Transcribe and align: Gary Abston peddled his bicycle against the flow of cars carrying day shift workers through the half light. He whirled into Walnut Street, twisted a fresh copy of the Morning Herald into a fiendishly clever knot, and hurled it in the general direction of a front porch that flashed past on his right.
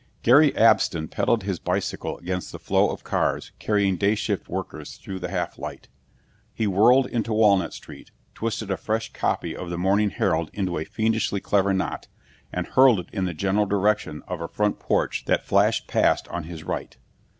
Gary 0.23 0.51
Abston 0.57 1.07
peddled 1.11 1.43
his 1.43 1.59
bicycle 1.59 2.17
against 2.17 2.51
the 2.51 2.57
flow 2.57 2.89
of 2.89 3.03
cars 3.03 3.51
carrying 3.59 3.97
day 3.97 4.15
shift 4.15 4.49
workers 4.49 4.95
through 4.97 5.19
the 5.19 5.29
half 5.29 5.59
light. 5.59 5.89
He 6.55 6.65
whirled 6.65 7.05
into 7.05 7.31
Walnut 7.31 7.71
Street, 7.71 8.09
twisted 8.33 8.71
a 8.71 8.77
fresh 8.77 9.13
copy 9.13 9.55
of 9.55 9.69
the 9.69 9.77
Morning 9.77 10.09
Herald 10.09 10.49
into 10.55 10.79
a 10.79 10.85
fiendishly 10.85 11.39
clever 11.39 11.71
knot, 11.71 12.07
and 12.51 12.65
hurled 12.65 12.99
it 12.99 13.09
in 13.13 13.25
the 13.25 13.33
general 13.35 13.67
direction 13.67 14.23
of 14.27 14.41
a 14.41 14.47
front 14.47 14.79
porch 14.79 15.25
that 15.25 15.45
flashed 15.45 15.87
past 15.87 16.27
on 16.29 16.45
his 16.45 16.63
right. 16.63 16.97